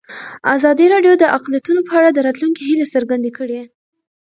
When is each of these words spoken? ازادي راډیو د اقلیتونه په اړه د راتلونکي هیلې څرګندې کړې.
ازادي 0.55 0.85
راډیو 0.93 1.13
د 1.19 1.23
اقلیتونه 1.37 1.81
په 1.87 1.93
اړه 1.99 2.09
د 2.11 2.19
راتلونکي 2.27 2.61
هیلې 2.69 2.85
څرګندې 2.95 3.31
کړې. 3.37 3.61